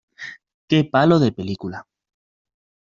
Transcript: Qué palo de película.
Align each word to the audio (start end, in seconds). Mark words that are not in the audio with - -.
Qué 0.67 0.83
palo 0.83 1.19
de 1.19 1.31
película. 1.31 1.87